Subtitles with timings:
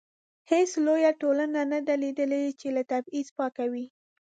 [0.51, 3.85] هیڅ لویه ټولنه نه ده لیدلې چې له تبعیض پاکه وي.